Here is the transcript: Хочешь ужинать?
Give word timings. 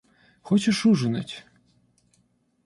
Хочешь 0.41 0.83
ужинать? 0.87 1.45